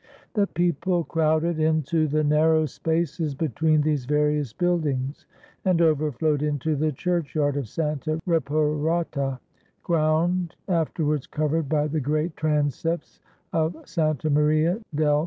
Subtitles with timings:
[0.33, 5.27] The people crowded into the narrow spaces between these various buildings
[5.63, 9.37] and overflowed into the church yard of Santa Reparata,
[9.83, 13.19] ground afterwards covered by the great transepts
[13.53, 15.19] of Santa Maria del Fiore.